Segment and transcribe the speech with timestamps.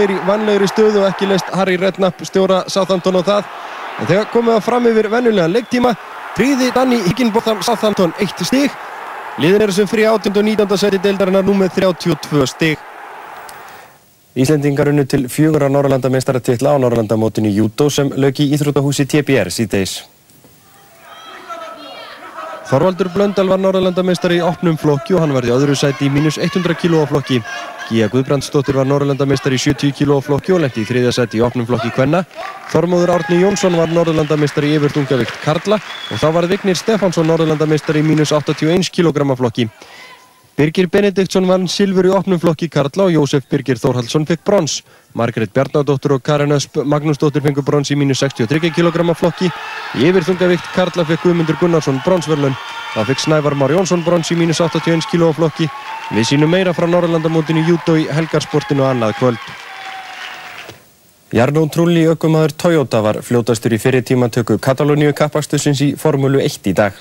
[0.00, 3.48] þeir í vanlegri stöðu og ekki leist Harry Redknapp stjóra Southampton á það.
[4.00, 5.94] En þegar komið það fram yfir vennulegan leiktíma,
[6.36, 8.76] tríði Danny Higginbotham Southampton 1 stig.
[9.40, 10.32] Liðin eru sem fri 18.
[10.36, 10.78] og 19.
[10.80, 12.86] seti deildarinnar nú með 32 stig.
[14.40, 20.00] Íslendingar unnu til fjögur á Norrlandameistaratittla á Norrlandamótinu Júdó sem lög í Íþrótahúsi TPR síðdeis.
[22.70, 26.76] Þorvaldur Blöndal var Norrlandameistari í opnum flokki og hann í öðru sæti í mínus 100
[26.78, 27.40] kg flokki.
[27.90, 31.66] Gíja Guðbrandsdóttir var Norrlandameistari í 70 kg flokki og lendi í þriðja sæti í opnum
[31.66, 32.20] flokki Kvenna.
[32.70, 38.06] Þormóður Árni Jónsson var Norrlandameistari í yfirtungavikt Karla og þá var Vignir Stefánsson Norrlandameistari í
[38.06, 39.66] mínus 81 kg flokki.
[40.54, 44.84] Birgir Benediktsson vann silfur í opnum flokki Karla og Jósef Birgir Þórhaldsson fekk brons.
[45.18, 49.50] Margret Bjarnadóttur og Karin Ösp Magnúsdóttir fengur brons í mínu 63 kg flokki.
[49.98, 52.54] Í yfirþungavikt Karla fekk Guðmundur Gunnarsson bronsverlun.
[52.90, 55.68] Það fekk Snævar Már Jónsson brons í mínu 81 kg flokki.
[56.10, 59.44] Við sínum meira frá Norrlandamótinu Júdó í helgarsportinu annað kvöld.
[61.30, 66.96] Jarnón Trulli aukumæður Toyota var fljótastur í fyrirtímatöku Katalóníu kappakstusins í Formúlu 1 í dag.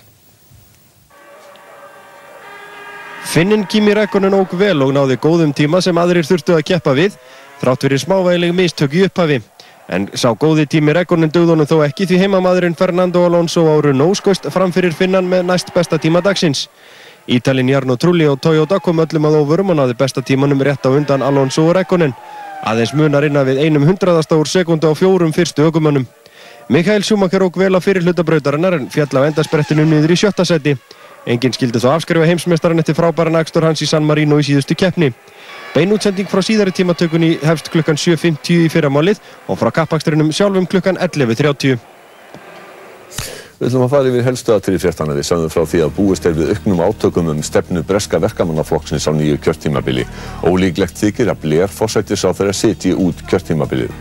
[3.26, 7.18] Finnin Kimi Rækkonen óg vel og náði góðum tíma sem aðrir þurftu að keppa við,
[7.62, 9.42] þrátt fyrir smávægileg mistök í upphafi.
[9.90, 14.46] En sá góði tími Rækkonen dögðunum þó ekki því heimamadurinn Fernando Alonso á Renault skoist
[14.54, 16.68] framfyrir Finnan með næst besta tíma dagsins.
[17.26, 20.94] Ítalinn Jarno Trulli og Toyota kom öllum að óvörum og náði besta tímanum rétt á
[20.94, 22.14] undan Alonso og Rækkonen.
[22.70, 26.06] Aðeins munar innan við einum hundraðasta úr sekundu á fjórum fyrstu ökumönnum.
[26.70, 30.76] Mikael Schumacher óg vel á fyrir hlutabrautarinnar en fjall á endasprettinum niður í sjötta seti.
[31.26, 35.10] Engin skildi þó afskrifa heimsmeistaran eftir frábæran akstur hans í San Marino í síðustu keppni.
[35.70, 41.78] Beinútsending frá síðari tímatökunni hefst klukkan 7.50 í fyrramálið og frá kappaksturinnum sjálfum klukkan 11.30.
[43.60, 46.34] Við ætlum að fara yfir helstu aðtrið fjartana við sagðum frá því að búist er
[46.38, 50.08] við auknum átökum um stefnu breska verkamannaflokksins á nýju kjörtímabili.
[50.48, 53.94] Ólíklegt þykir að Blair fórsættis á þeirra sitji út kjörtímabilið.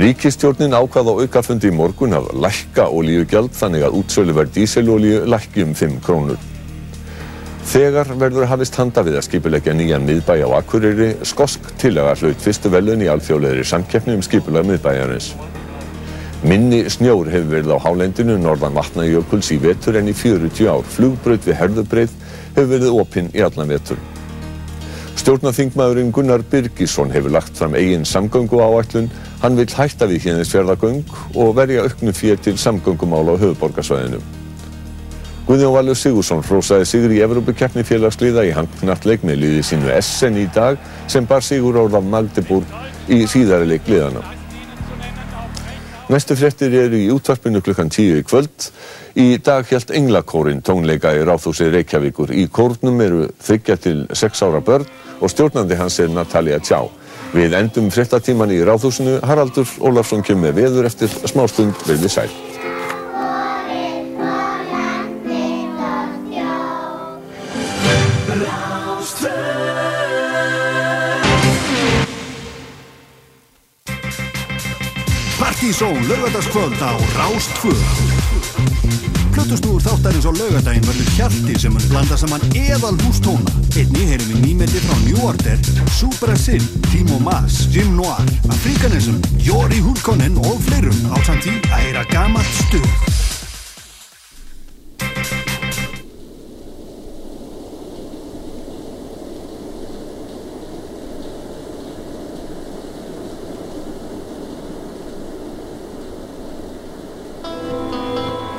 [0.00, 5.76] Ríkistjórnin ákvað á aukafundi í morgun að lækka olíugjald þannig að útsöluverð díselolíu lækki um
[5.84, 6.53] 5 krónur.
[7.64, 12.70] Þegar verður hafist handa við að skipulegja nýjan miðbæ á Akureyri, skosk tilaga hlaut fyrstu
[12.70, 15.30] velun í alþjóðlegri samkeppni um skipulega miðbæjarins.
[16.44, 20.84] Minni snjór hefur verið á hálendinu norðan vatnajökuls í vetur en í 40 ár.
[20.84, 22.12] Flugbraut við herðubreið
[22.52, 24.02] hefur verið opinn í allan vetur.
[25.24, 29.08] Stjórnarþingmaðurinn Gunnar Birgisson hefur lagt fram eigin samgöngu áætlun.
[29.40, 31.00] Hann vil hætta við hérnisfjörðagöng
[31.32, 34.43] og verja auknu fyrir til samgöngumála á höfuborgarsvæðinu.
[35.44, 40.46] Guðjón Valur Sigursson hrósaði sigur í Evrópukeppni félagsliða í handknattleik með liði sínu Essen í
[40.54, 40.78] dag
[41.12, 44.22] sem bar sigur árað Magdeburg í síðari leik liðana.
[46.08, 48.70] Næstu fréttir eru í útvarpinu klukkan 10 í kvöld.
[49.20, 52.32] Í dag helt Englakórin tónleika í Ráðhúsi Reykjavíkur.
[52.32, 54.88] Í kórnum eru þryggja til 6 ára börn
[55.20, 56.80] og stjórnandi hans er Natalia Tjá.
[57.36, 59.20] Við endum fréttatíman í Ráðhúsinu.
[59.28, 62.30] Haraldur Ólafsson kemur veður eftir smástund verði sæl.
[75.64, 77.80] Partizón lögadagskvöld á Rástföð
[79.32, 84.44] Plötustúr þáttarins á lögadaginn verður hjalti sem mun blanda saman eðal hústóna Einni heyrum við
[84.44, 85.56] nýmeti frá New Order
[85.88, 86.60] Supra Sin,
[86.92, 93.14] Timo Mas, Jim Noir Afrikanism, Jóri Hulkonen og fleirum á samtí að heyra gamalt stuð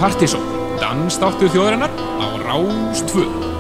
[0.06, 0.44] Partizón,
[0.78, 1.90] dansþáttur þjóðarinnar
[2.22, 3.55] á Rástvö.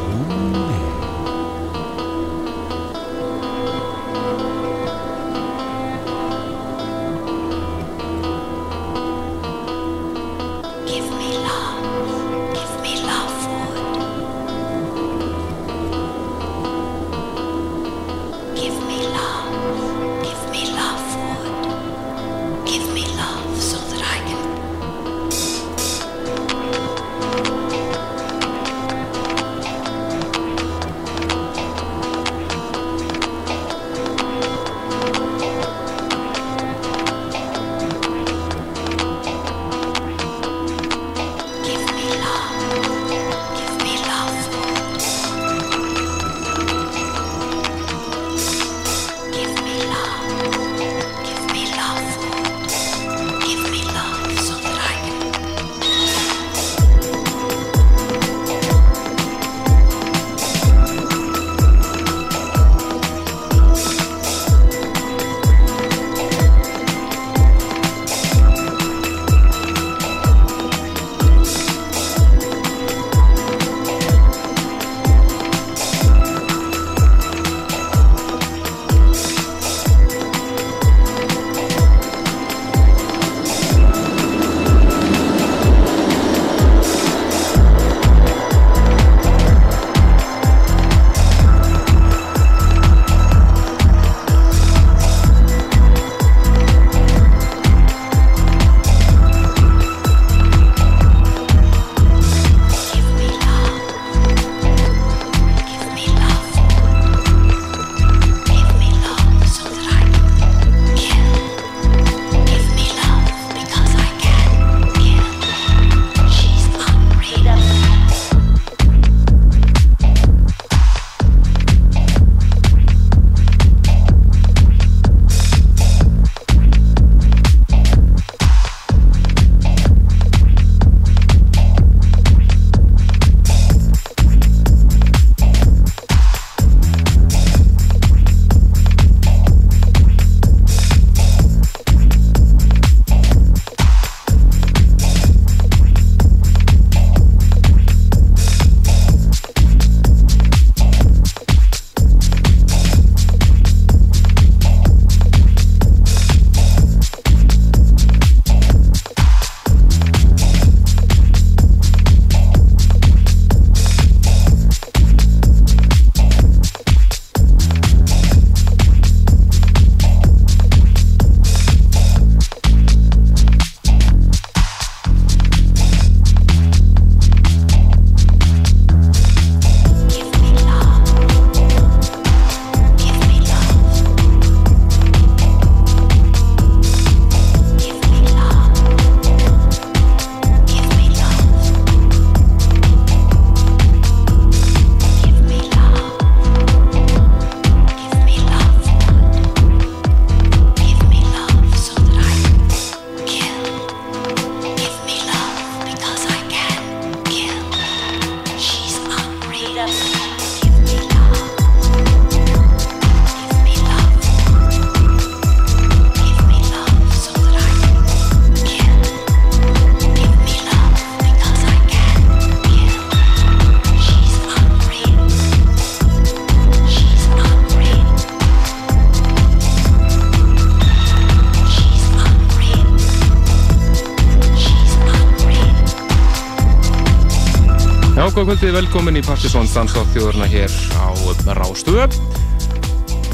[238.66, 241.14] Kvöldi, velkomin í Partisón Danstátt þjóðurna hér á
[241.53, 242.08] Rástöðu.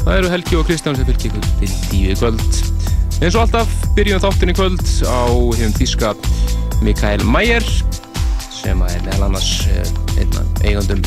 [0.04, 2.58] Það eru Helgi og Kristján sem fylgir ykkur til tíu kvöld.
[3.22, 5.24] Eins og alltaf byrjum þáttin í kvöld á
[5.56, 6.10] hefum þíska
[6.84, 7.64] Mikael Mayer
[8.52, 9.88] sem er meðal annars eh,
[10.66, 11.00] eigandum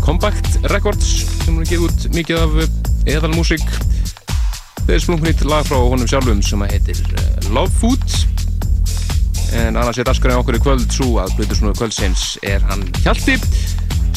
[0.00, 2.56] Compact Records sem hún gefið út mikið af
[3.04, 3.66] eðalmúsík.
[4.86, 8.08] Það er splunkunýtt lag frá honum sjálfum sem heitir eh, Love Food
[9.54, 13.36] en annars er daskarinn okkur í kvöld svo að Blutusnúðu kvöldsins er hann Hjalti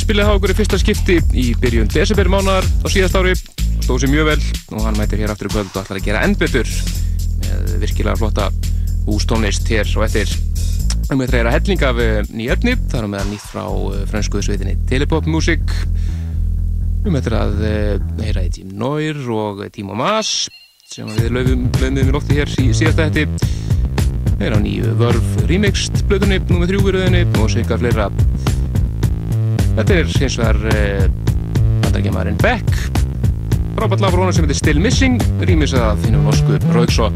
[0.09, 3.35] spilaði það okkur í fyrsta skipti í byrjun desember mánar á síðast ári.
[3.83, 4.39] Stóð sér mjög vel
[4.73, 6.71] og hann mætir hér aftur í kvöld og ætlar að gera enn betur
[7.43, 8.47] með virkilega flotta
[9.05, 10.31] hústónist hér og eftir.
[11.13, 15.61] Um að helling af eh, nýjöfni það er meðan nýtt frá eh, franskuðu Telepop Music.
[17.05, 20.49] Um þetta að eh, heyra í Tím Nóir og Tím og Mas
[20.89, 23.29] sem við löfum við lótti hér í síðasta hætti
[24.41, 28.09] er á nýju Vörf Remixed blöðunni, nummið þrjúverðinni og sveika fleira
[29.79, 31.05] Þetta er hins vegar eh,
[31.85, 32.73] bandarækjamaðurinn Beck
[33.77, 37.15] frábært lag frá hona sem heitir Still Missing rýmis að finnum norsku Rauksop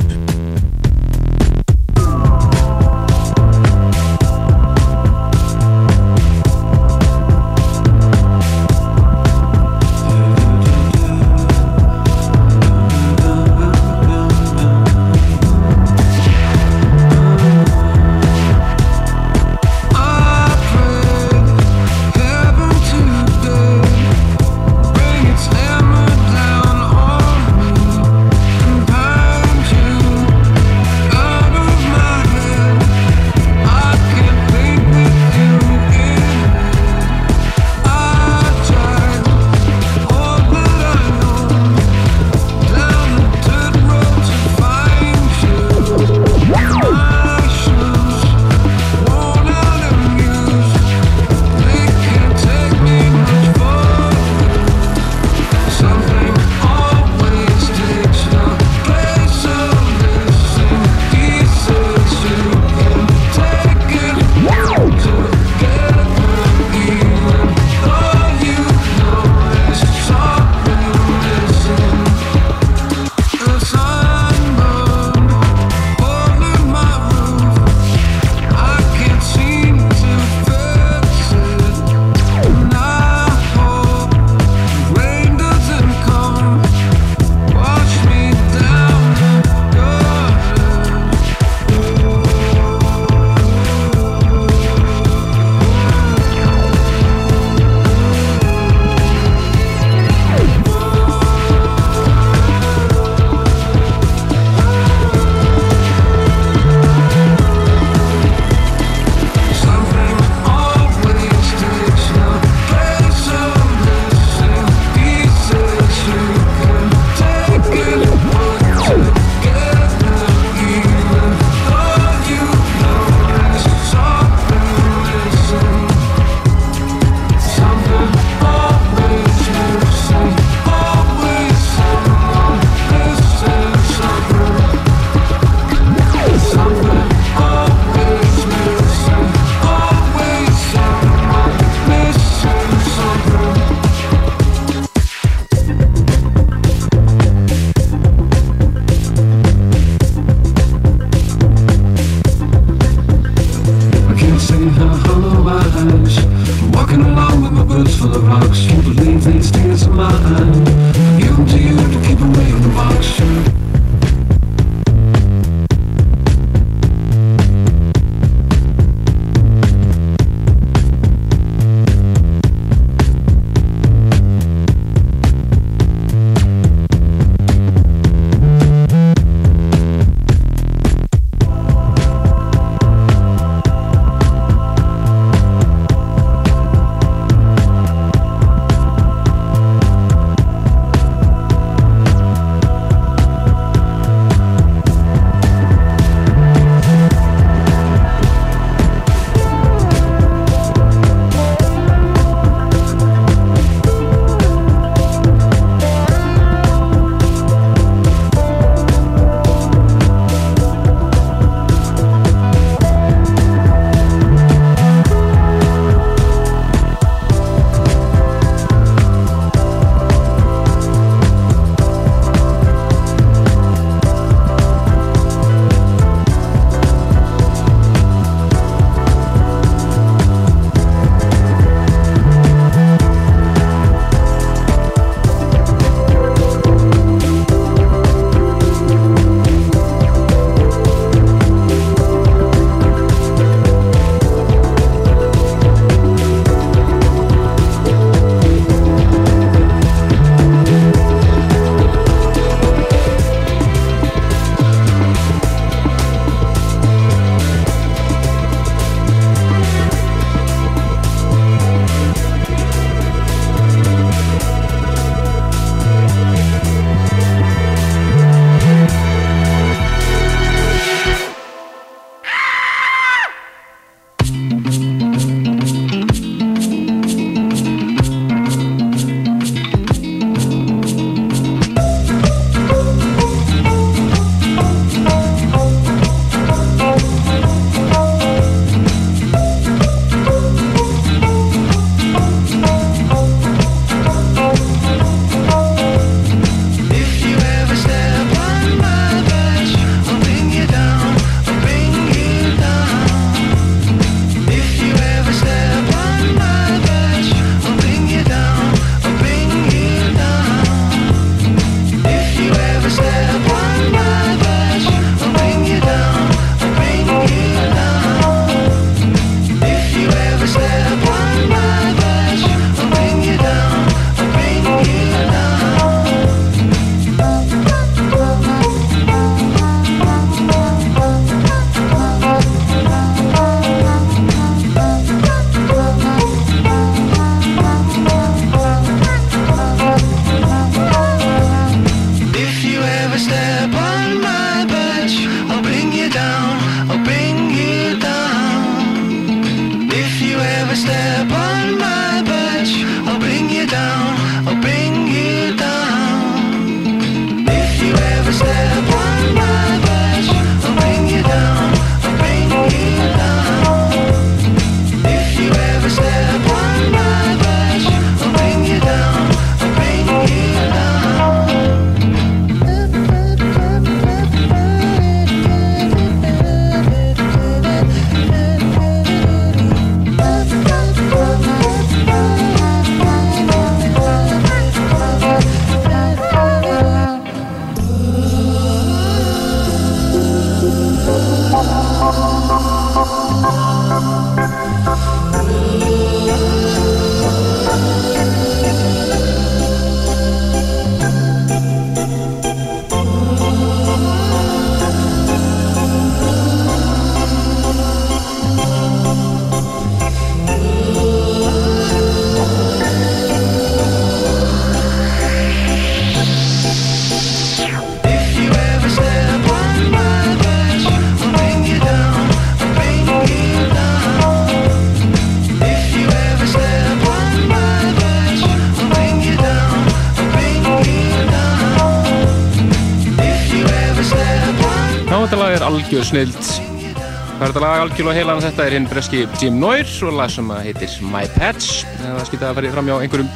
[436.14, 436.38] snild.
[436.38, 440.50] Það er þetta lag algjörlega heilan þetta er hinn breski Jim Noir og lag sem
[440.62, 441.88] heitir My Patch.
[441.98, 443.32] Það skilta að fara fram hjá einhverjum.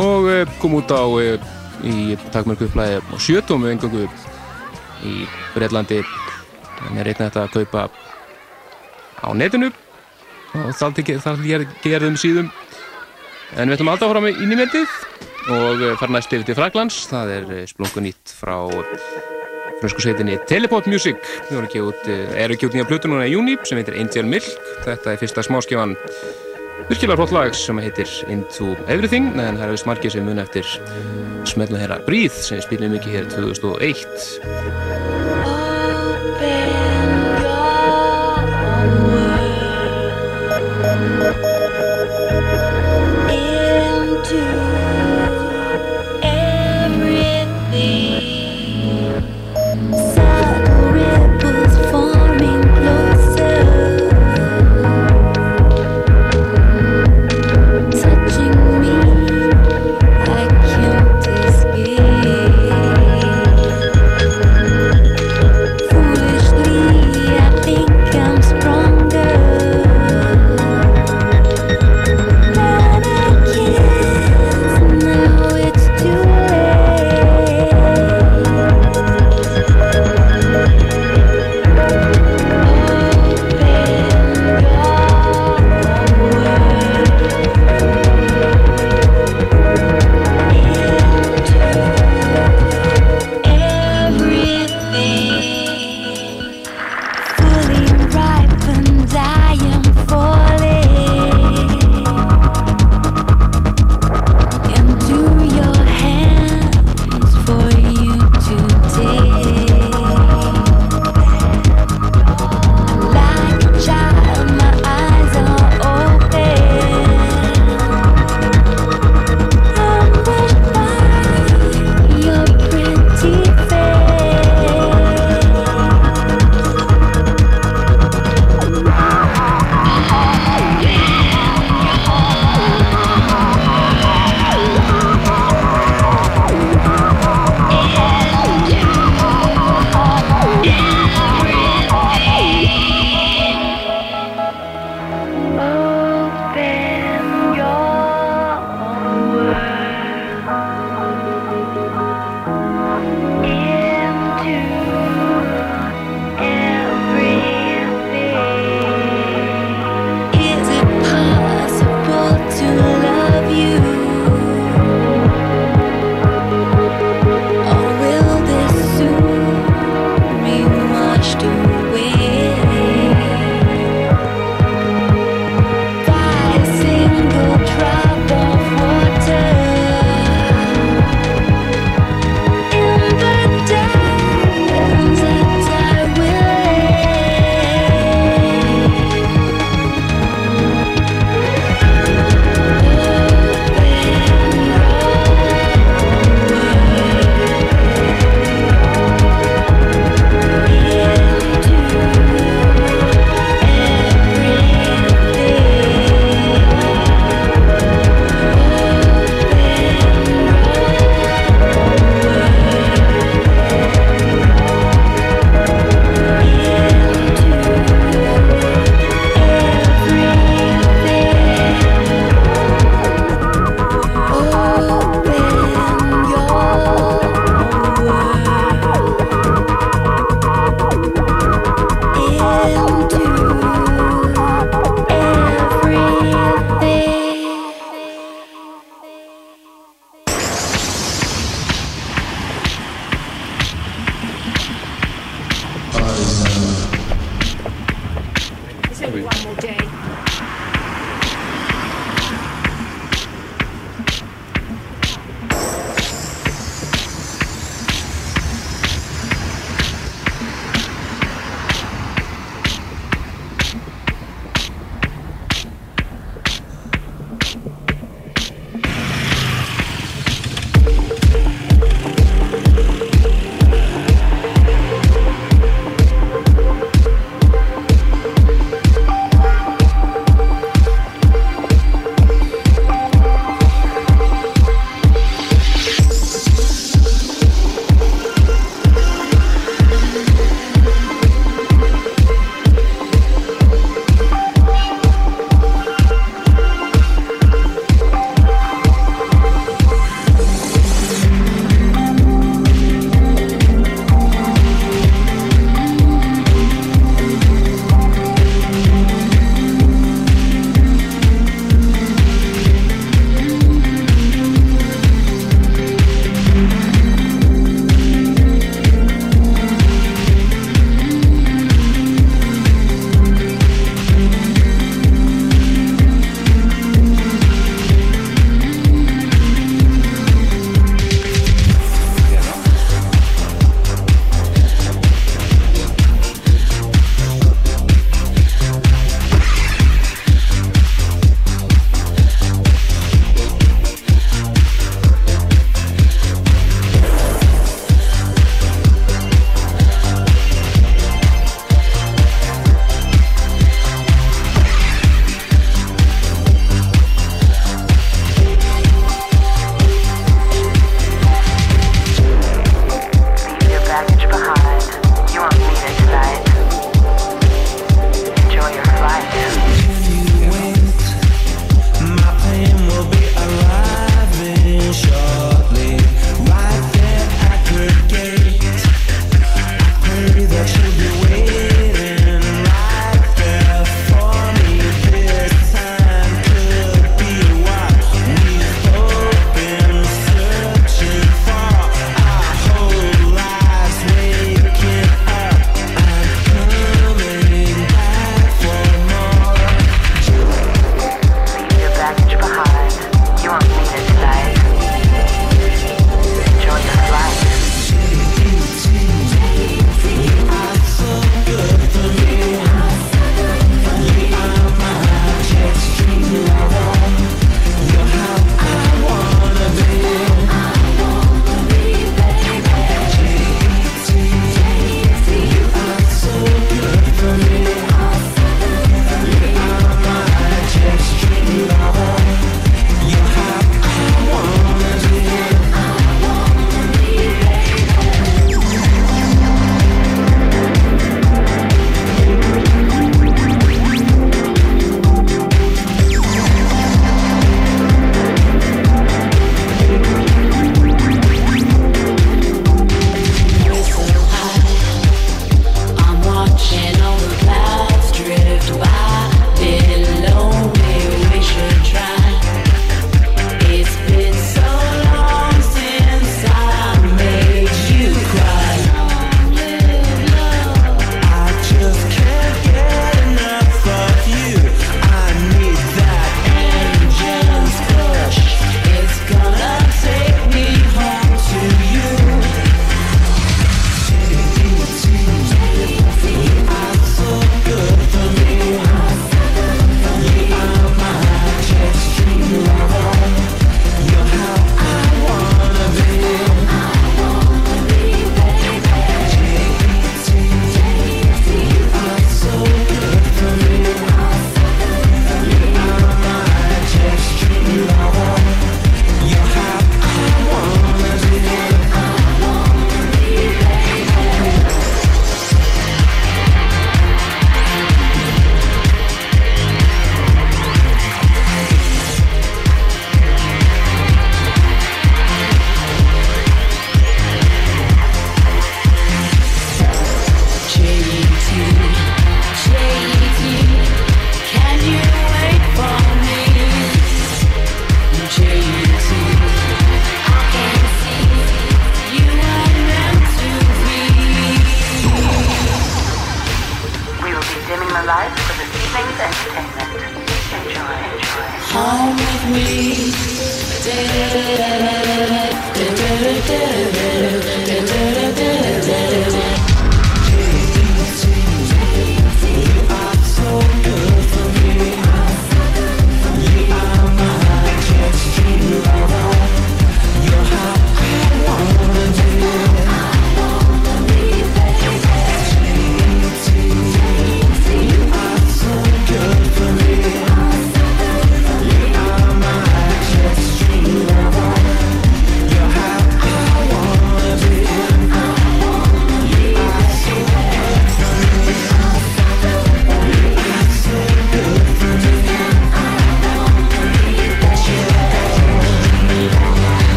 [0.00, 1.50] Og uh, kom út á uh,
[1.84, 4.06] í takmörku upplæði á sjötum engangu
[5.04, 6.00] í Breitlandi.
[6.88, 7.84] En er einnig þetta að kaupa
[9.22, 9.68] á netinu
[10.52, 12.48] og það gerðum síðum.
[13.56, 14.96] En við ætlum alltaf að fara með inn í myndið
[15.52, 18.56] og eh, fara næst yfir til Fraglands það er eh, splungun nýtt frá
[19.82, 21.18] fransku sveitinni Telepop Music.
[21.48, 24.28] Við erum ekki út, er ekki út nýja plötu núna í júni sem heitir Angel
[24.30, 24.48] Milk.
[24.86, 25.96] Þetta er fyrsta smáskifan
[26.88, 30.72] virkilega flott lag sem heitir Into Everything en það er við smarkið sem mun eftir
[31.48, 34.81] smelna þeirra Breathe sem við spilum mikið hér 2001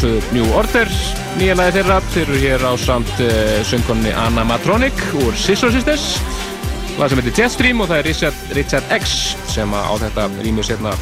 [0.00, 0.88] sjálfsögðu New Order
[1.36, 6.16] nýja lagi þeirra, þeir eru hér á samt uh, söngkonni Anna Matronic úr Sister Sisters
[6.96, 10.94] lag sem heitir Jetstream og það er Richard, Richard X sem á þetta rýmur sérna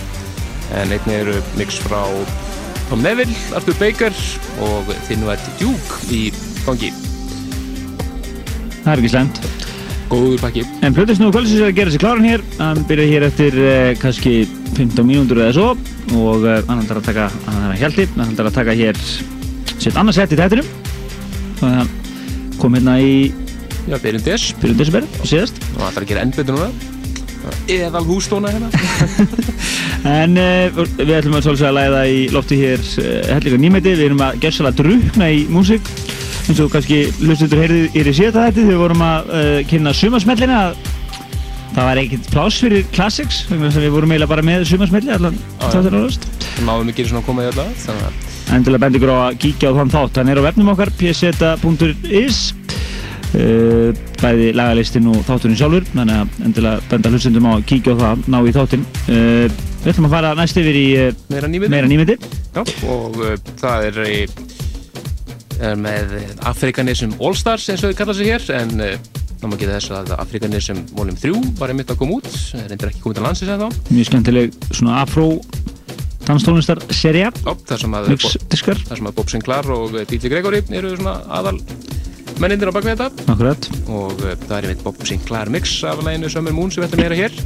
[0.75, 2.01] en einnig eru mix frá
[2.89, 4.19] Tom Neville, Arthur Baker
[4.67, 6.25] og Þinnvætt Duke í
[6.67, 6.91] gangi
[8.83, 9.43] Það er ekki slemt.
[10.11, 12.45] góður pakki En Plötusnúðu kvöldsins er að gera sér kláran hér.
[12.59, 14.41] Hann byrjaði hér eftir uh, kannski
[14.75, 15.71] 15 mínútur eða svo
[16.17, 17.31] og uh, hann ætlar að taka,
[17.83, 18.99] hjaldi, hann ætlar að taka hér
[19.79, 20.59] sitt annars sett í að
[21.63, 21.91] hann
[22.59, 23.33] kom hérna í
[23.89, 25.59] byrjum desember, síðast.
[25.75, 26.97] og það ætlar að gera enn betur núna.
[27.71, 28.69] Eðal hústóna hérna.
[30.09, 33.95] En uh, við ætlum að svolítið að læða í lofti hér uh, hellinga nýmæti.
[33.99, 35.91] Við erum að gerðsala drukna í músík.
[36.49, 40.61] Eins og kannski hlustuður heyrðið í síðasta þætti þegar við vorum að uh, kynna sumarsmellina.
[41.75, 45.67] Það var ekkert pláss fyrir classics að við vorum eiginlega bara með sumarsmelli allan já.
[45.67, 46.28] þáttir árast
[46.59, 49.19] sem áður mikið svona að koma í öll að þannig að endilega bendi ykkur á
[49.19, 50.21] að kíkja á þann þátt.
[50.21, 52.39] Hann er á vefnum okkar pseta.is
[53.37, 53.91] uh,
[54.23, 58.25] bæði lagalistin og þátturinn sjálfur þannig að endilega benda hlustundum á að kíkja á það
[58.33, 58.87] ná í þáttinn.
[59.07, 59.45] Uh,
[59.85, 61.53] við ætlum að fara næst yfir í uh, meira
[61.93, 62.19] nýmyndi
[62.89, 63.21] og
[63.61, 64.19] það er, í,
[65.61, 66.19] er með
[66.49, 68.75] Afrikanism All Stars eins og þau kalla sig hér en
[69.39, 72.29] þá maður geta þess að Afrikanism Volume 3 var einmitt að koma út.
[72.59, 75.29] Reyndir ekki komið til landsins eða þá mjög skemmtileg svona afró
[76.29, 81.57] danstónlistar serja það sem að, að Bob Sinclair og uh, DJ Gregory eru svona aðal
[82.39, 83.27] mennindir á bakvið þetta.
[83.33, 83.69] Akkurat.
[83.89, 87.03] Og uh, það er einmitt Bob Sinclair mix af læginu Summer Moon sem við ætlum
[87.03, 87.41] að heyra hér.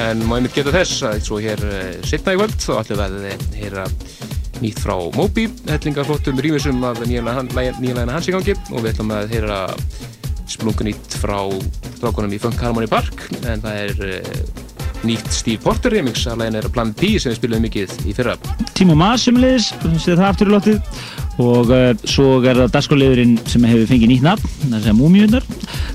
[0.00, 3.06] En má einmitt geta þess að svo hér uh, setna í kvöld þá ætlum við
[3.06, 3.88] að heyra
[4.60, 8.56] nýtt frá Moby hellingarflottum rýmisum af nýja lægina hans í gangi.
[8.70, 9.60] Og við ætlum að heyra
[10.50, 11.38] splungunýtt frá
[11.96, 13.30] strákunum í Funk Harmony Park.
[13.46, 14.68] En það er
[15.06, 18.36] nýtt Steve Porter remix af lægina er Plan B sem við spilum mikið í fyrra.
[18.76, 19.70] Timo Maas semleis,
[20.02, 20.80] séð það aftur í lottið
[21.40, 24.96] og uh, svo er það dagskóliðurinn sem hefur fengið nýtt nafn það er að segja
[24.98, 25.46] Múmiundar,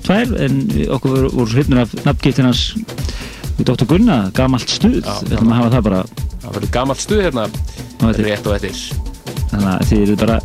[0.07, 0.61] tvær en
[0.97, 2.63] okkur voru, voru svo hrifnir af nafngiftin hans
[3.59, 3.87] við Dr.
[3.89, 5.01] Gunna, gamalt stuð.
[5.01, 6.01] Já, við ætlum að hafa það bara.
[6.45, 7.45] Það verður gamalt stuð hérna
[8.01, 8.81] þetta rétt og eftir.
[9.51, 10.39] Þannig að þið eru bara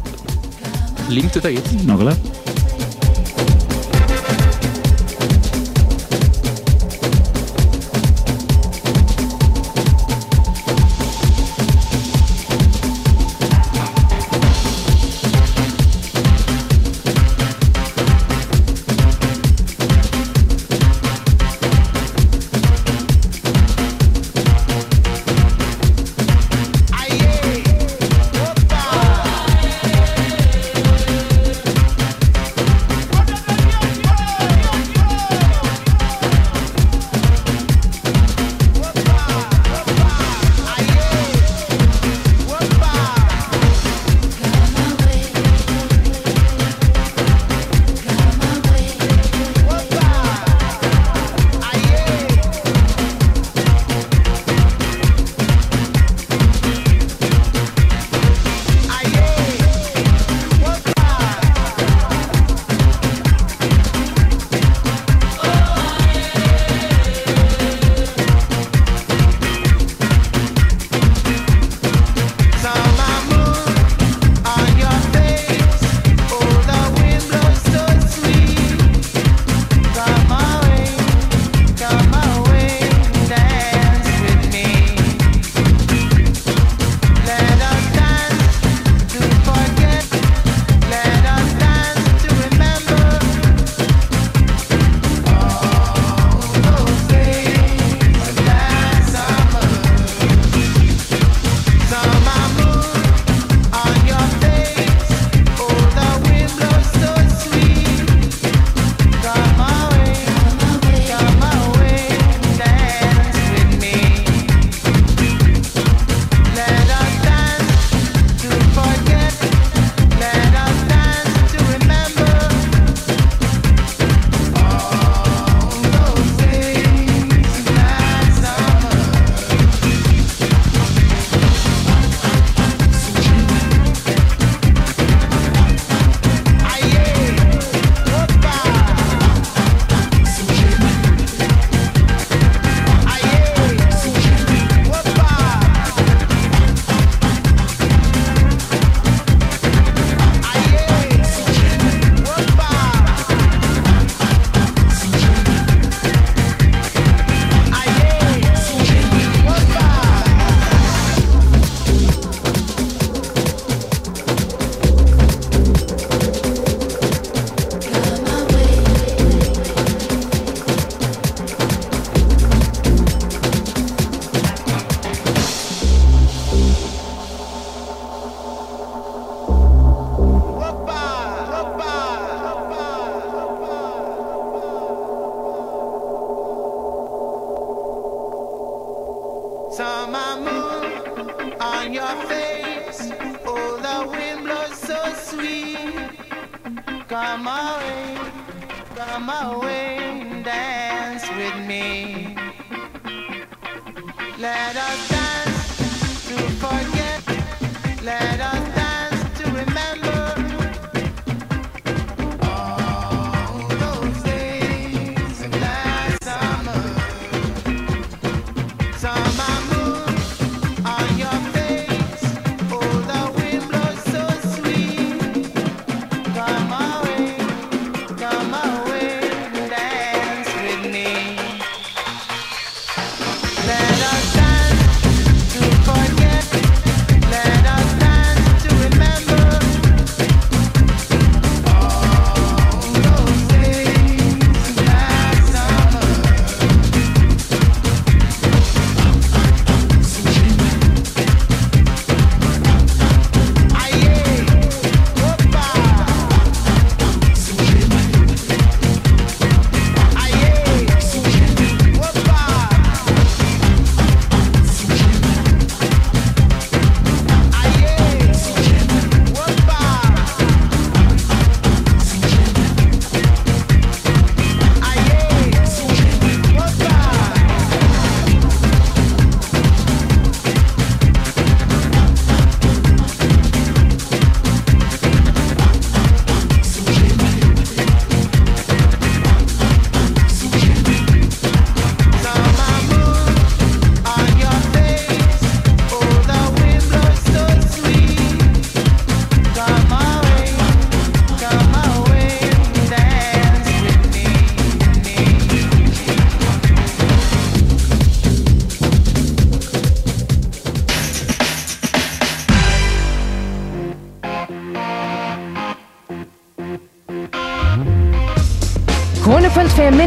[1.10, 2.39] límtu daginn nákvæmlega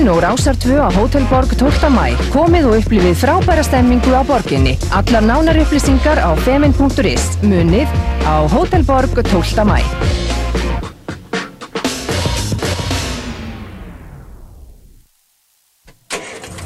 [0.03, 1.87] Femin og Rásar 2 á Hótel Borg 12.
[1.87, 2.11] mæ.
[2.33, 4.75] Komið og upplifið frábæra stemmingu á borginni.
[4.91, 7.39] Allar nánar upplýsingar á femin.is.
[7.39, 7.88] Munið
[8.28, 9.63] á Hótel Borg 12.
[9.63, 9.80] mæ.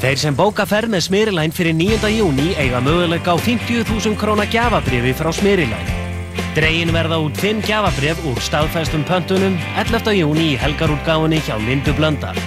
[0.02, 2.10] Þeir sem bóka ferð með Smyrilæn fyrir 9.
[2.18, 5.96] júni eiga möguleika á 50.000 króna gjafabrifi frá Smyrilæn.
[6.58, 10.18] Dregin verða út 5 gjafabrif úr staðfæstum pöntunum 11.
[10.26, 12.47] júni í helgarútgáfunni hjá Lindu Blöndal.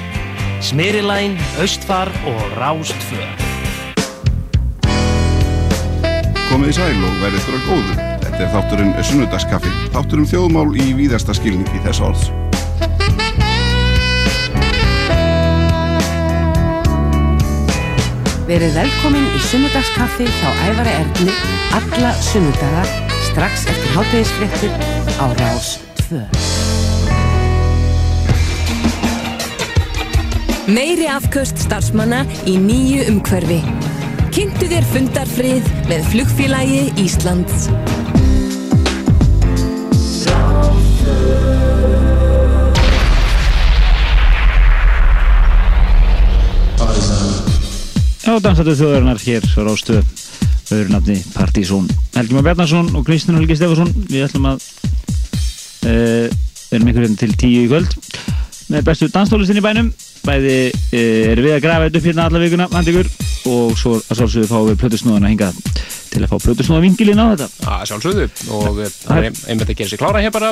[0.71, 3.19] Smyrilæn, Östfar og Rástfö.
[6.47, 7.97] Komið í sæl og verðið þurra góðu.
[8.23, 12.31] Þetta er þátturinn Sunnudagskaffi, þátturinn þjóðmál í víðasta skilningi þess orðs.
[18.47, 21.35] Verið velkomin í sunnudagskaffi hjá Ævara Erni
[21.81, 22.87] alla sunnudaga
[23.33, 24.79] strax eftir hátegisfréttir
[25.19, 25.81] á Rás
[30.71, 33.57] Meiri afköst starfsmanna í nýju umhverfi.
[34.31, 37.65] Kynntu þér fundarfrið með flugfélagi Íslands.
[48.23, 50.05] Já, dansættu þjóðarinnar hér á Rástöð
[50.71, 54.63] öðru nafni Partísón Helgi Már Bjarnarsson og Kristján Helgi Stefansson við ætlum að
[55.91, 56.31] uh,
[56.71, 57.99] erum ykkur hérna til tíu í kvöld
[58.71, 59.91] með bestu danstólistin í bænum
[60.27, 63.11] bæði uh, erum við að grafa þetta upp hérna alla vikuna handi ykkur
[63.51, 65.51] og svo að sjálfsögðu fáum við plötusnúðan að hinga
[66.11, 67.49] til að fá plötusnúða vingilinn á þetta.
[67.71, 68.27] Að sjálfsögðu.
[68.57, 70.51] Og eh, það er einmitt að gera sér klára hér bara.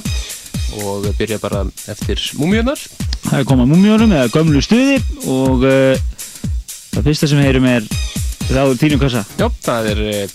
[0.79, 2.81] Og byrja bara eftir múmiunar
[3.25, 4.97] Það er komað múmjónum eða gömlu stuði
[5.29, 5.95] og uh,
[6.95, 7.83] það fyrsta sem við heyrum er
[8.53, 9.23] ráður þínum kassa.
[9.41, 10.27] Já, það er uh,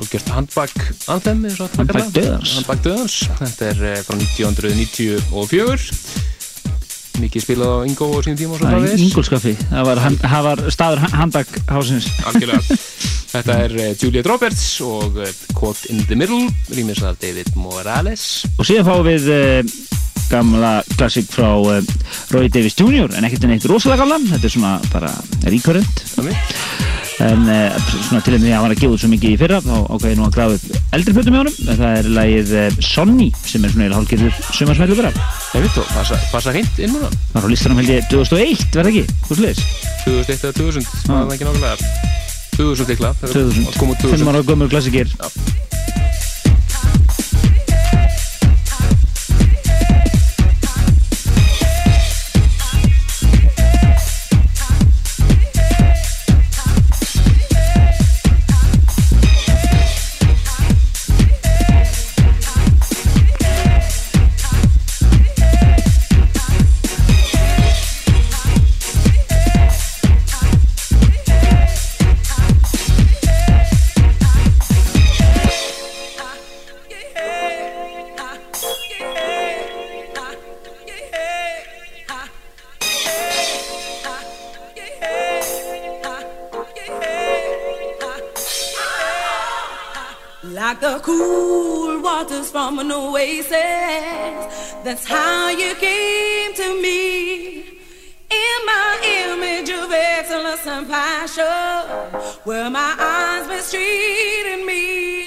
[0.00, 0.74] algjört handbak
[1.14, 1.38] anthem.
[1.60, 3.16] Handbak döðans.
[3.42, 6.29] Þetta er uh, frá 1994
[7.24, 9.04] mikið spilað á Ingo og sínum tíma og svo Það er framvegis.
[9.08, 12.10] ingolskaffi það var, hand, það var staður handbak hásins.
[12.30, 12.78] Algjörlega.
[13.34, 15.20] Þetta er uh, Juliet Roberts og
[15.54, 18.24] Caught in the Middle rýmis af David Morales.
[18.58, 19.60] Og síðan fáum við uh,
[20.30, 21.80] gamla klassik frá uh,
[22.34, 23.10] Roy Davis Jr.
[23.16, 24.20] en ekkert en eitt rosalega gamla.
[24.30, 25.12] Þetta er svona bara
[26.14, 26.54] Þannig.
[27.20, 29.40] En uh, svona til að því að hann var að gefa út svo mikið í
[29.42, 31.58] fyrra þá ákveði nú að grafa upp eldri plötum með honum.
[31.66, 35.12] En það er lagið uh, Sonny sem er svona eða hálfgerður sumarsmælu bara
[35.50, 37.10] Ég veit þú, passa, passa hreint inn núna.
[37.34, 39.18] Það var á listanum held ég 2001, verða ekki?
[39.26, 39.66] Hvað sliðis?
[40.06, 42.18] 2001 eða 2000, maður það ekki nákvæmlega.
[42.60, 45.08] 2000 líkla 2000, kom út 5 2000 ára gömur klassikir
[93.50, 97.58] That's how you came to me.
[98.30, 101.44] In my image of excellence and passion,
[102.44, 105.24] where my eyes mistreated me.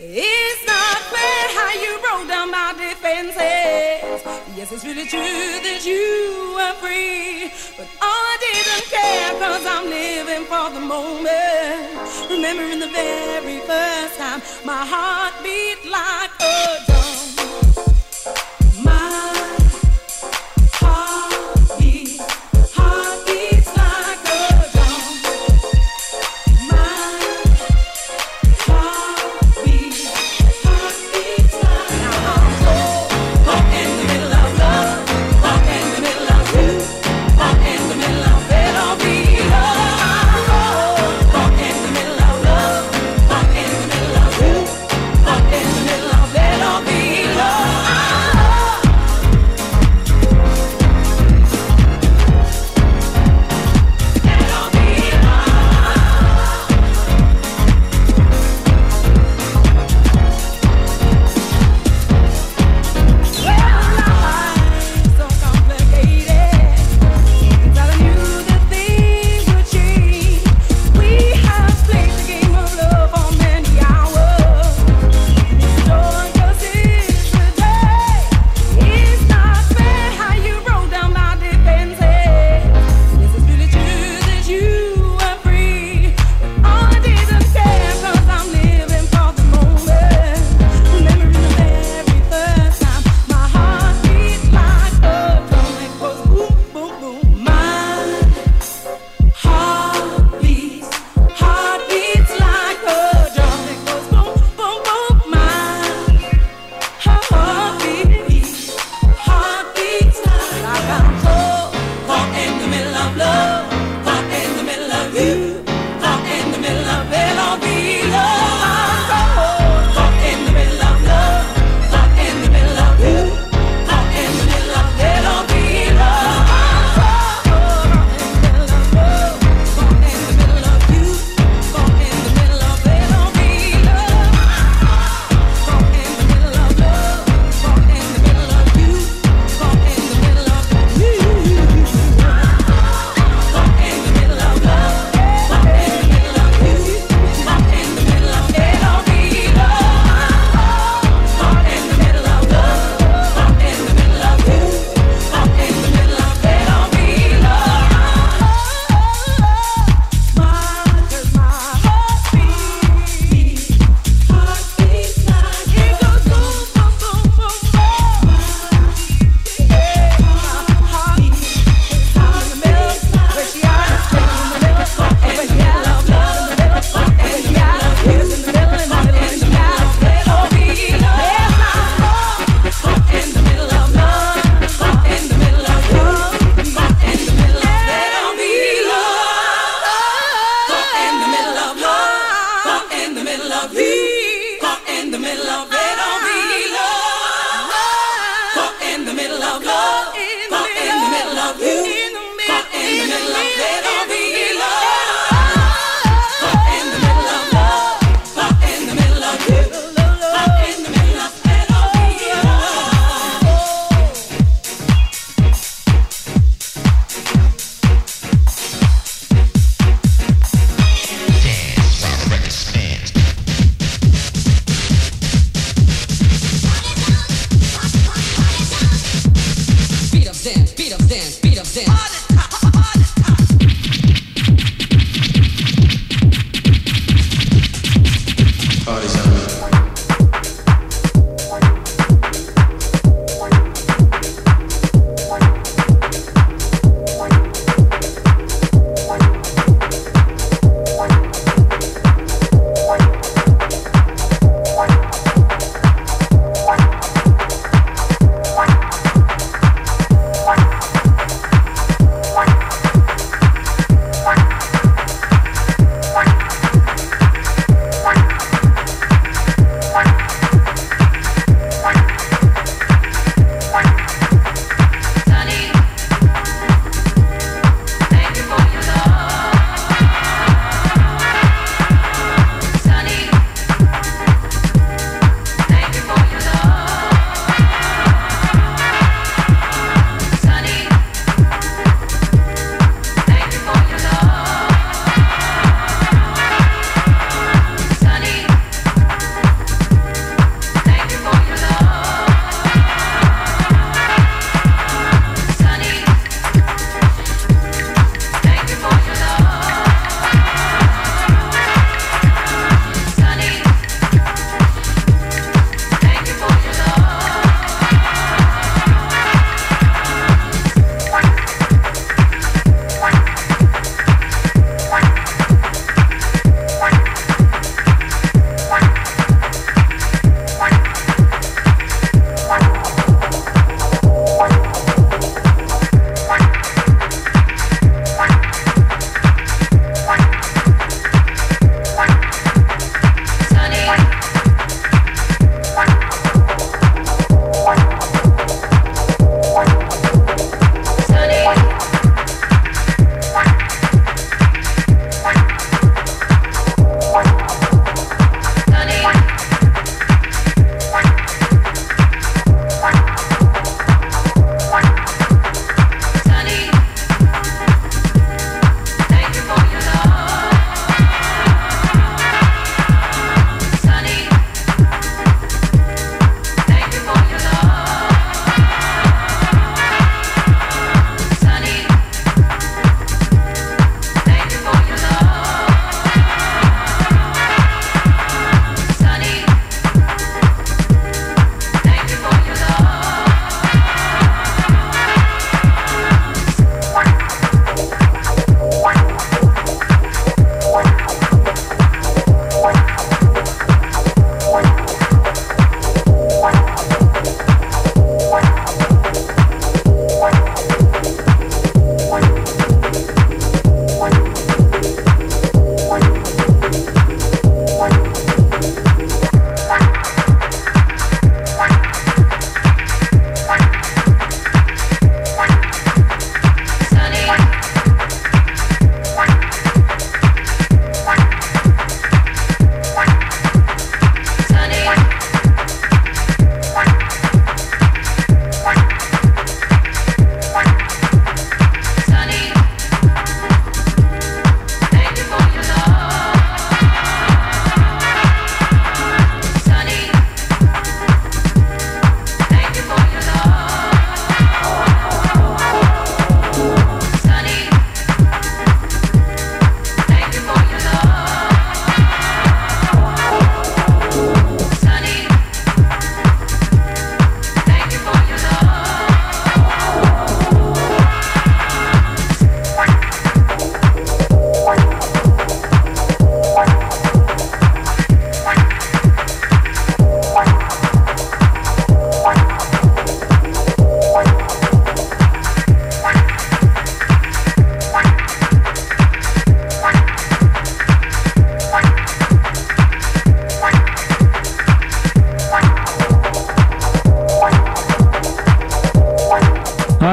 [0.00, 4.24] It's not fair how you broke down my defenses.
[4.56, 9.90] Yes, it's really true that you were free, but all I didn't care cause I'm
[9.90, 12.30] living for the moment.
[12.30, 16.95] Remembering the very first time my heart beat like a drum.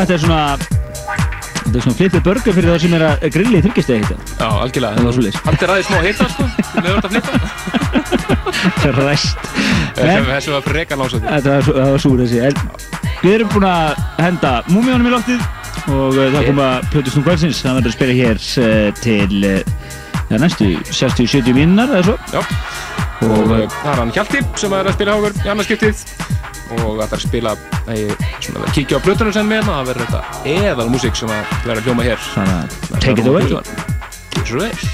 [0.04, 0.40] Þetta er svona
[1.64, 4.48] Þetta er svona flippið burger fyrir það sem er að grilli í þryggjastegi þetta Já,
[4.66, 4.98] algjörlega.
[4.98, 5.38] Það var svoleiðis.
[5.46, 7.32] Haldir aðeins smá hita, sko, með orða að flytta.
[8.66, 9.48] Þetta er ræst
[9.96, 11.30] Þessu var freka lásandi.
[11.30, 12.60] Þetta var, það var súr þessi en
[13.24, 15.48] Við erum búin að henda múmíunum í loftið
[15.94, 19.90] og uh, það koma Plötusnum kvöldsins, það verður að spila hér uh, til uh,
[20.28, 22.44] ja, næstu 60-70 mínunar eða svo Já.
[23.24, 26.04] Og það er hann Hjalti sem er að spila hágur í annarskiptið
[26.74, 27.54] og það er að spila
[27.92, 31.56] eh, svona að kíkja á plötunum sem með það verður þetta eðal músík sem að
[31.64, 32.28] verður að hljóma hér.
[32.34, 33.48] Þannig að take it away
[34.44, 34.93] svo vel.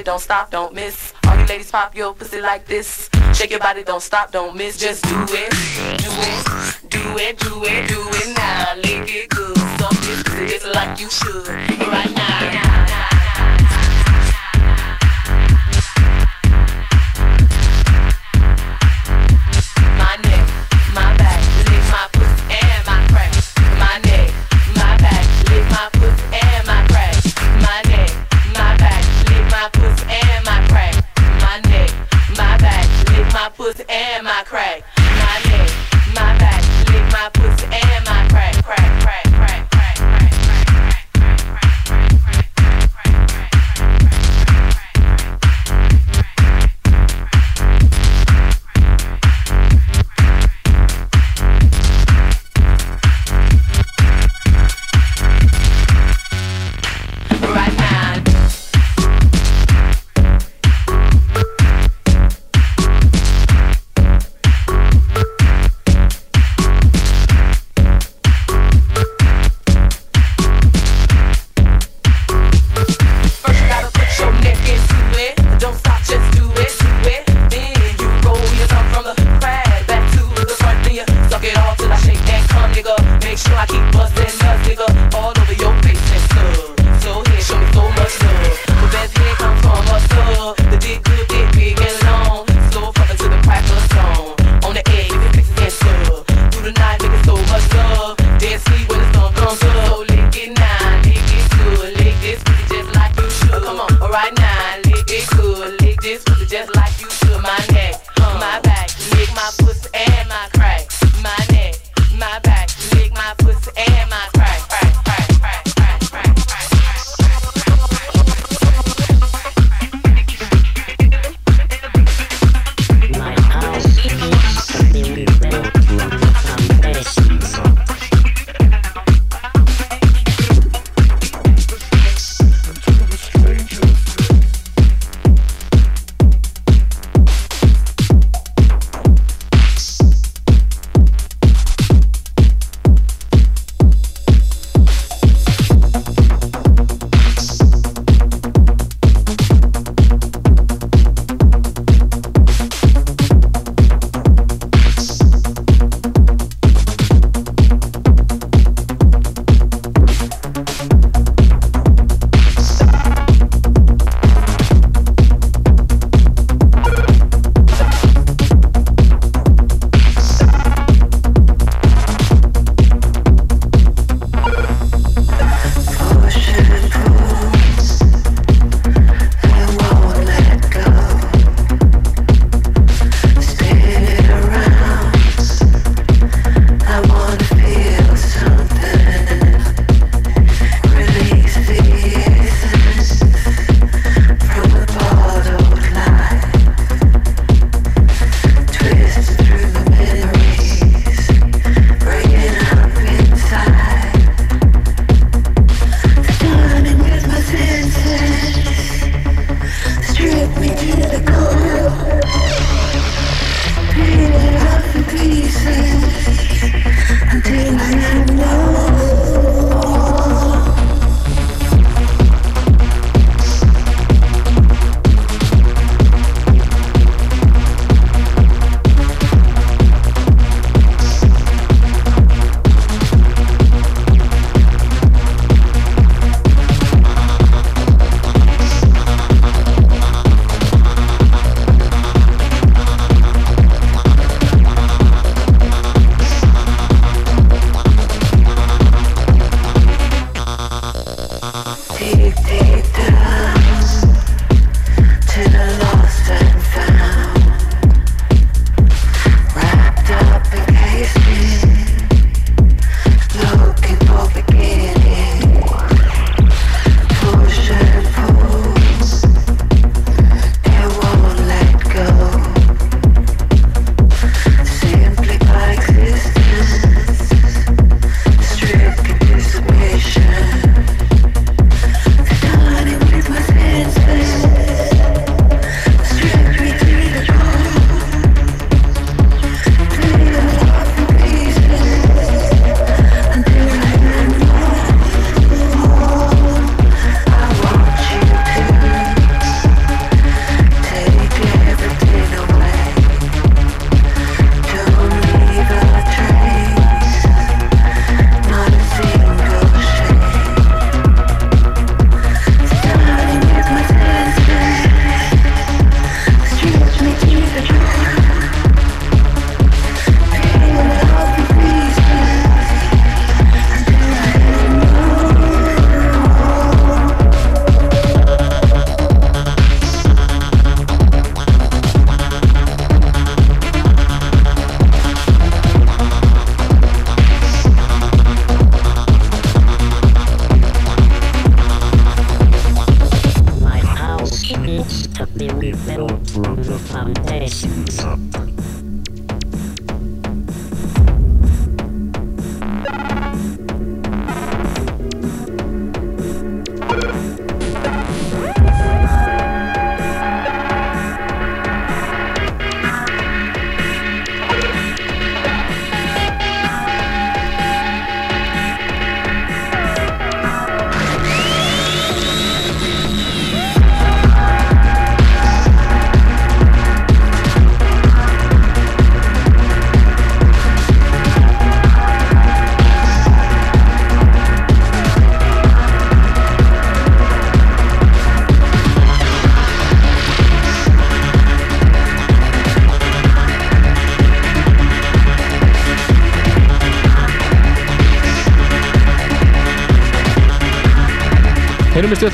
[0.00, 1.12] body, don't stop, don't miss.
[1.26, 3.08] All you ladies pop your pussy like this.
[3.34, 4.78] Shake your body, don't stop, don't miss.
[4.78, 5.50] Just do it,
[5.98, 7.99] do it, do it, do it, do it.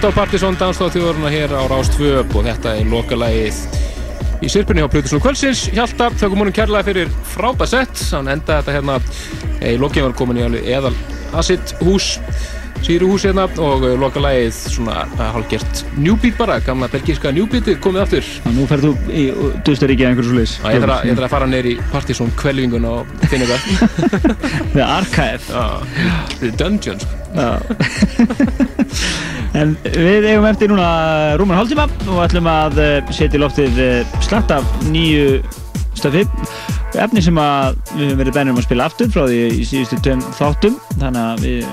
[0.06, 3.58] Stilt á Partisón Danstáð þjóðurna hér á Rást 2 og þetta er lokalagið
[4.38, 5.66] í sirpunni á Plutusnum Kvölsins.
[5.74, 7.98] Hjalta, þökkum honum kærlega fyrir frábæð sett.
[8.14, 9.02] Hann enda þetta hérna
[9.66, 10.94] í lokið var komin í alveg eðal
[11.34, 12.22] acid hús,
[12.86, 18.22] síru hús hérna og lokalagið svona hálfgert njúbít bara, gamla belgíska njúbítið komið aftur.
[18.46, 19.34] Og nú ferð þú í
[19.66, 19.74] svo
[20.38, 20.54] leys.
[20.62, 23.58] Já, ég þarf að, að fara neyri í Partisón kvelvingun og finna það.
[24.76, 25.42] The Archive.
[26.38, 27.02] The Dungeons.
[29.56, 30.88] En við eigum eftir núna
[31.40, 35.38] rúman hálftíma og ætlum að eh, setja í loftið eh, slatt af nýju
[35.96, 36.26] stöfi.
[36.96, 40.00] Efni sem að við höfum verið bænir um að spila aftur frá því í síðustu
[40.04, 40.76] tveim þáttum.
[41.00, 41.64] Þannig að við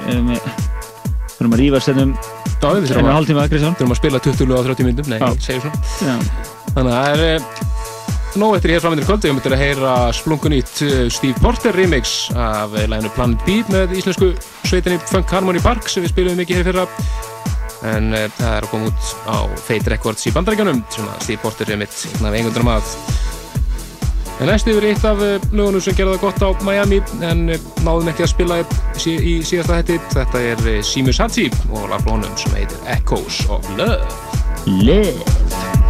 [1.34, 2.16] þurfum að rífa stennum
[2.64, 3.76] við einu að, hálftíma Kristján.
[3.76, 6.20] þurfum að spila 20 lög á 30 myndum, nei, ég segir svona.
[6.74, 7.48] Þannig að það er eh,
[8.40, 9.30] nóg eftir hér framöndir kvöldi.
[9.30, 14.32] Við möttum að heyra splunkunýtt eh, Steve Porter remix af læginu Planet Beat með íslensku
[14.64, 16.88] sveitinni Funk Harmony Park sem við spilum mikið hér fyrra.
[17.84, 21.42] En uh, það er að koma út á Fate Records í bandaríkjanum sem að Steve
[21.44, 22.96] Porter er mitt einn af eigundunum að.
[24.42, 28.10] En næst yfir eitt af uh, lögunum sem gerða gott á Miami en uh, náðum
[28.14, 30.00] ekki að spila í, sí- í síðasta hætti.
[30.16, 34.08] Þetta er Seamus Hatsi og honum sem heitir Echoes of Love.
[34.66, 35.83] Love.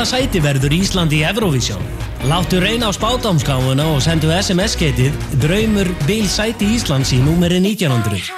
[0.00, 1.82] Hvaða sæti verður Ísland í Eurovision?
[2.24, 5.12] Láttu reyna á spádámskáfuna og sendu SMS-getið
[5.42, 8.30] Draumur bil sæti Íslands í númeri 1900.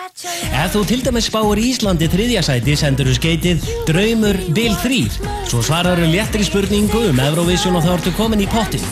[0.59, 4.99] Ef þú til dæmis spáir Íslandi þriðja sæti sendur þú skeitið Draumur bil 3.
[5.53, 8.83] Svo svarar þú léttri spurningu um Eurovision og þá ertu komin í pottin.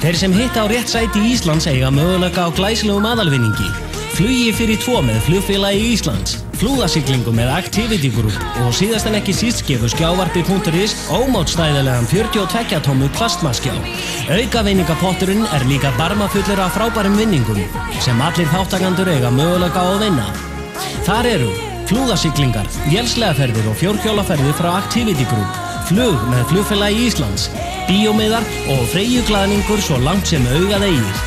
[0.00, 3.68] Þeir sem hitta á rétt sæti Íslands eiga möguleika á glæslegum aðalvinningi.
[4.16, 9.64] Flugi fyrir tvo með flugfélagi Íslands, flúðasiglingu með Activity Group og síðast en ekki síst
[9.66, 13.74] gefur skjávarpi.is ómátstæðilegan 42 tómu plastmaskjá.
[14.30, 17.58] Aukavinningapotturinn er líka barmafullur af frábærum vinningum
[18.04, 20.28] sem allir þáttakandur eiga möguleika á að vinna.
[21.08, 21.50] Þar eru
[21.90, 25.58] flúðasiglingar, vélslegaferðir og fjórhjólaferðir frá Activity Group,
[25.90, 27.48] flug með flugfélagi Íslands,
[27.90, 31.26] bíómiðar og freyjuglaðningur svo langt sem augað eigir.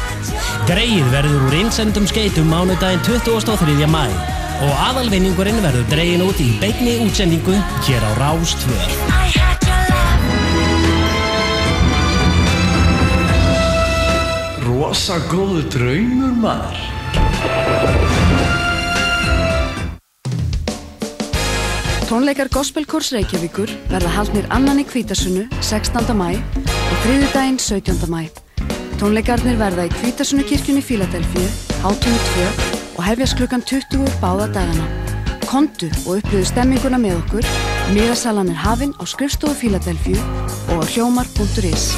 [0.72, 3.84] Greið verður úr einsendum skeitum mánudaginn 23.
[3.92, 4.08] mæ
[4.64, 7.56] og aðalvinningurinn verður dregin út í beinni útsendingu
[7.88, 8.66] hér á Rás 2.
[14.66, 16.80] Rosa góðu draumur maður
[22.06, 26.14] Tónleikar Gospelkórs Reykjavíkur verða haldnir annan í Kvítasunnu 16.
[26.16, 28.06] mæ og þriðudaginn 17.
[28.08, 28.30] mæ.
[29.02, 30.86] Tónleikarnir verða í Kvítasunnu kirkjunni
[31.86, 34.86] Fíladelfíu, hátunni 2 og hefjast klukkan 20 báða dagana.
[35.46, 37.46] Kondu og upplöðu stemminguna með okkur,
[37.94, 40.18] miðasalan er hafinn á skrifstofu Fíladelfíu
[40.74, 41.94] og hljómar.is.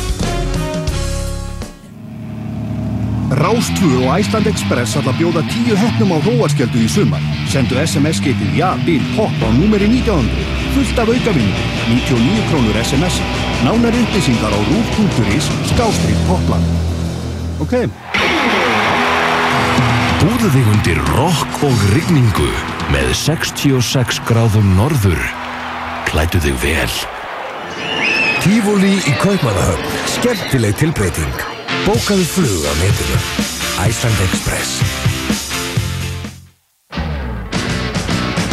[3.31, 7.23] Rástvö og Æsland Express ætla að bjóða tíu hefnum á hróarskjöldu í sumar.
[7.47, 10.27] Sendu SMS-getið já, bil, hopp á númeri 1900.
[10.75, 11.63] Fullt af aukavinnu.
[11.87, 13.21] 99 krónur SMS.
[13.63, 16.63] Nánar upplýsingar á rúf.is skástrið hopplan.
[17.59, 18.06] Ok.
[20.17, 22.47] Búðu þig undir rokk og rigningu
[22.89, 25.19] með 66 gráðum norður.
[26.09, 26.95] Klætu þig vel.
[28.41, 29.99] Tífúli í Kaupmannahöfn.
[30.15, 31.43] Skemmtileg tilbreyting.
[31.85, 33.19] Bókaðu flug á netinu.
[33.85, 34.79] Iceland Express.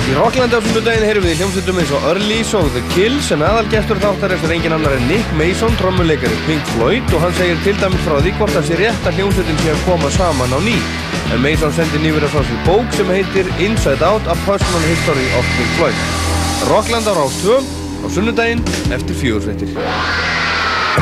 [0.05, 3.47] Í Rocklandi á sunnudaginn heyrum við í hljómsveitum eins og Earlys og The Kills en
[3.47, 7.79] aðalgestur þáttarins er engin annar en Nick Mason, trommuleikari Pink Floyd og hann segir til
[7.81, 10.77] dæmis frá því hvort það sé rétt að hljómsveitin sé að koma saman á ný.
[11.33, 15.49] En Mason sendi nýverið frá sér bók sem heitir Inside Out, A Personal History of
[15.57, 15.99] Pink Floyd.
[16.69, 17.59] Rockland á Rás 2
[18.05, 19.73] á sunnudaginn eftir fjóðsveitir.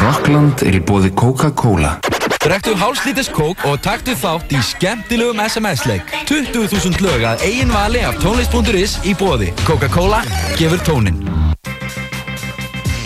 [0.03, 1.99] Rockland er í bóði Coca-Cola.
[2.43, 6.09] Drektu hálslítis kók og taktu þátt í skemmtilegum SMS-leik.
[6.27, 9.53] 20.000 lög að eigin vali af tónlist.is í bóði.
[9.67, 10.25] Coca-Cola
[10.59, 11.23] gefur tónin.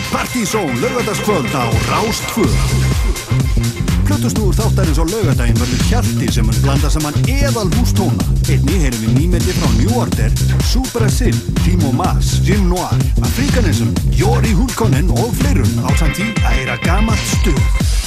[0.09, 3.86] Partizón lögadagskvöld á Rás 2.
[4.07, 8.23] Plötustúr þáttarins á lögadaginn verður hjarti sem mun blanda saman eðal hústóna.
[8.47, 10.31] Einni heyrum við nýmeti frá New Order,
[10.63, 11.35] Super Sin,
[11.65, 18.06] Timo Mas, Jim Noir, Afrikanism, Jóri Hulkonen og fleirun á samt í heyra gamalt stuð.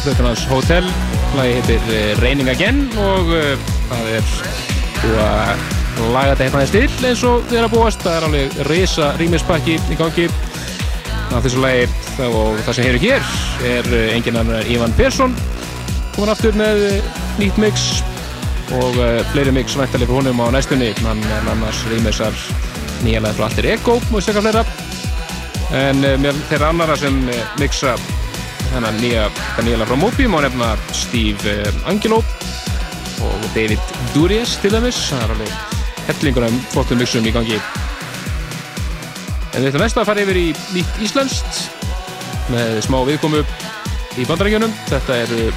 [0.00, 0.86] Af hlutunars Hotel.
[1.36, 4.28] Lagið heitir eh, Raining Again og uh, það er
[5.00, 5.64] búið að
[6.14, 8.04] laga þetta hérna í still eins og þið er að búast.
[8.04, 10.26] Það er alveg risa rýmispakki í gangi.
[11.30, 11.84] Af þessu lagi
[12.30, 13.34] og það sem heyrir hér
[13.72, 15.34] er eh, engin annar Ivan Persson.
[16.14, 17.12] Komin aftur með eh,
[17.42, 17.90] nýtt mix
[18.78, 18.96] og
[19.34, 20.94] fleiri mix væntalega fyrir honum á næstunni.
[21.04, 22.40] Hann er annars rýmisar
[23.04, 24.64] nýjalega frá Alter Ego og sér fleira.
[25.76, 27.44] En mér þeirra annara sem uh,
[28.70, 32.20] mixa þennan nýja þetta nýjalega frá Moby má nefna Steve uh, Angelo
[33.20, 33.80] og David
[34.14, 34.96] Duriez til dæmis.
[35.10, 35.50] Það er alveg
[36.06, 37.58] hellingur um flottum mixum í gangi.
[39.54, 41.64] En við ætlum næsta að fara yfir í nýtt íslenskt
[42.50, 43.42] með smá viðkomu
[44.18, 45.50] í bandarækjunum þetta eru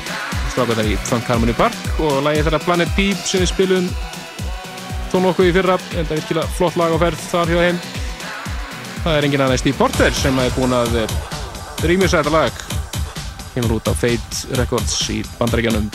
[0.54, 3.90] strákarnar í Funk Harmony Park og lagið þeirra Planet Beep sem við spilum
[5.14, 7.82] þó nokkuð í fyrra en það er virkilega flott lag á ferð þar hjá þeim.
[9.04, 11.04] Það er engin annað Steve Porter sem er búinn að
[11.84, 12.64] rýmisa þetta lag
[13.54, 15.90] kemur út á Fate Records í bandaríkjanum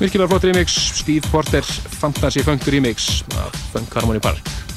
[0.00, 1.64] virkilega flott remix Steve Porter
[2.00, 4.71] Fantasy Funk remix af Funk Harmony Park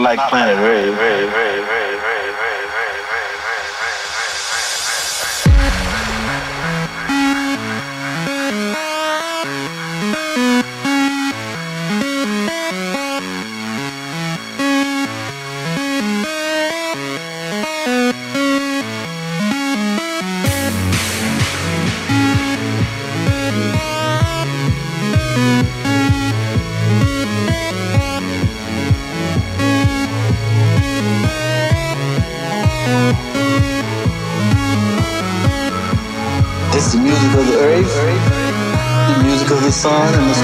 [0.00, 1.29] like Planet Rave.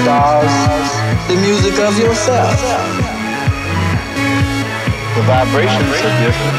[0.07, 0.55] stars,
[1.27, 2.55] the music of yourself.
[5.15, 6.57] The vibrations are different.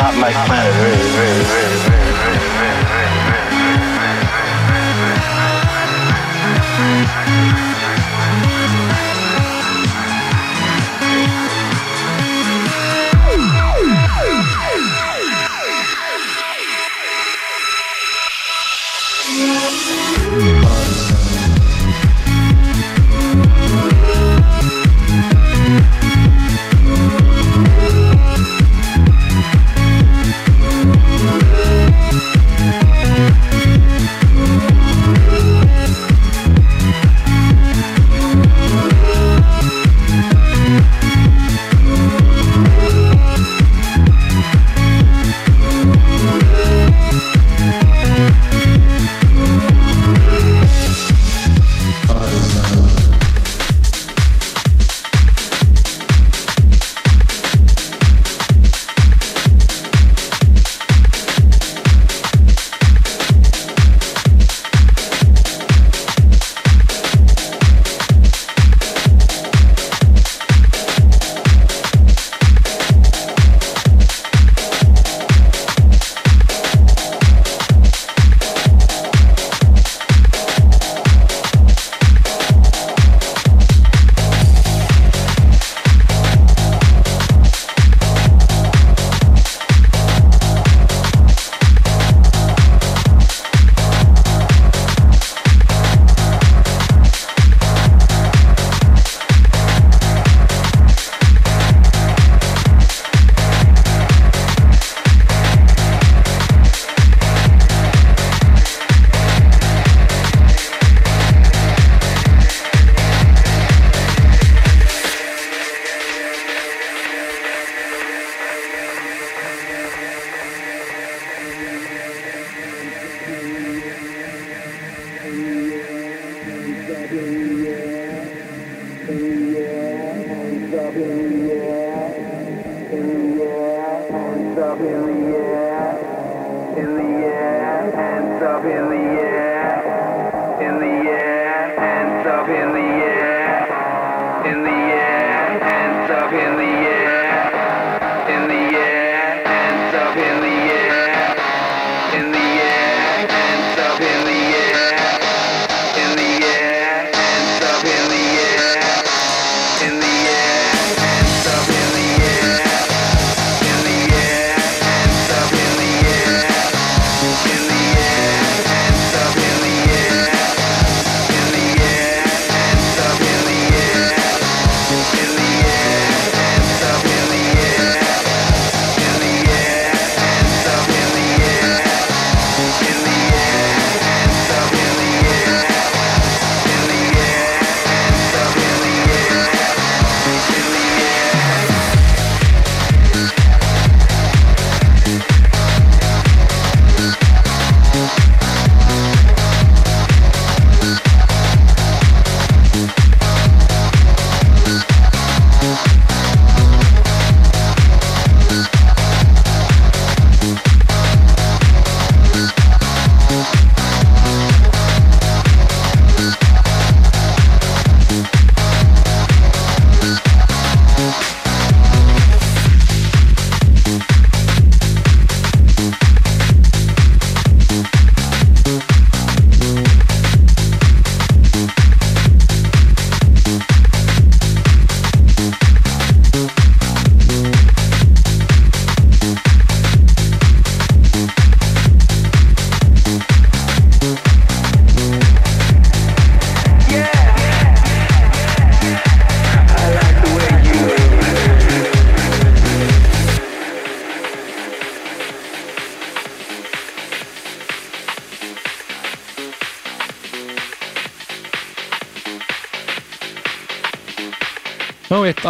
[0.00, 1.81] Not like planet Earth.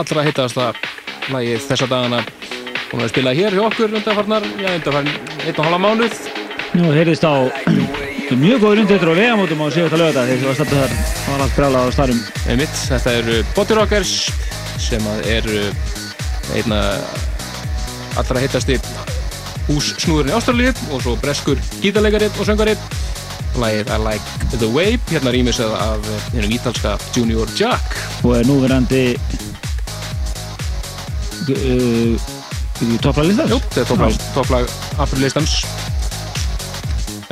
[0.02, 0.72] Allra hittasta
[1.30, 2.22] lagið þessa dagana.
[2.90, 5.10] Hún er spilað hér hjá okkur undanfarnar, já, undanfarn
[5.44, 6.16] einn og halva mánuð.
[6.74, 7.46] Nú heyrðist á
[8.32, 10.96] mjög góður undir á vegamótum á síðasta lögata þegar ég var stættu þar.
[11.12, 14.14] Það var allt brjálað á starum Einmitt, þetta eru Body Rockers
[14.82, 15.62] sem að eru
[16.56, 16.80] einna
[18.18, 18.80] allra hittasti
[19.68, 22.98] hússnúðurinn í Ástralíu og svo breskur gítarleikaritt og söngaritt
[23.60, 27.96] lagið I Like The Way hérna rýmisað af hennum ítalska Junior Jack.
[28.24, 29.04] Og er núverandi
[31.50, 32.30] uh,
[33.02, 34.70] topplæglistans Jú, þetta er topplag,
[35.02, 35.58] afturlistans.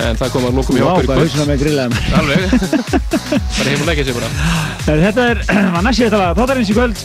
[0.01, 1.29] En það kom að lókum í okkur í hvað kvöld.
[1.29, 2.45] hausina með grillaði mér Alveg,
[3.59, 4.31] bara heim og leggja sig bara
[4.87, 5.43] Þetta er,
[5.75, 7.03] var næst síðast að þáttarins í kvöld.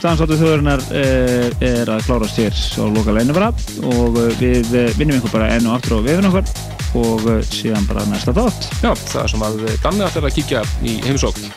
[0.00, 3.50] Dansáttu þjóðurinnar uh, er að klárast hér á lokaleginu bara.
[3.92, 6.48] Og uh, við vinnum ykkur bara enn og aftur á vefin okkar.
[6.96, 8.70] Og uh, síðan bara næsta þátt.
[8.80, 11.52] Já, það er sem að Danni ætlar að kíkja í heimsókn.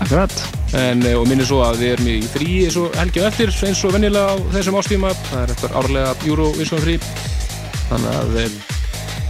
[0.00, 3.28] Akkurat en, eh, og minnir svo að við erum í frí eins og helgi og
[3.30, 6.96] eftir eins og venjulega á þessum ástíma það er eitthvað árlega Eurovision frí
[7.90, 8.56] þannig að eh,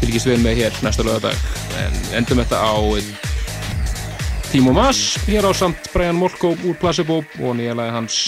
[0.03, 1.45] fylgist við með hér næsta lögadag
[1.81, 3.11] en endum þetta á eh,
[4.51, 8.23] Timo Maas hér á samt Brian Molko úr Placebo og nýja lagi hans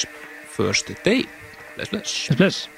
[0.52, 1.26] First Day.
[1.74, 2.28] Bless, bless.
[2.28, 2.72] Bless, bless